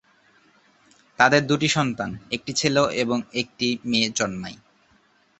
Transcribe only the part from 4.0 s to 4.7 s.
জন্মায়।